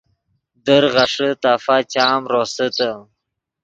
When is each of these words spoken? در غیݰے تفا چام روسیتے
در 0.65 0.83
غیݰے 0.93 1.29
تفا 1.43 1.75
چام 1.93 2.21
روسیتے 2.33 2.91